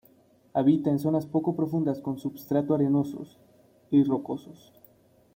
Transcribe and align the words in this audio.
Habita 0.55 0.89
en 0.89 0.97
zonas 0.97 1.27
poco 1.27 1.55
profundas 1.55 1.99
con 2.01 2.17
substrato 2.17 2.73
arenosos 2.73 3.37
y 3.91 4.03
rocosos. 4.03 4.73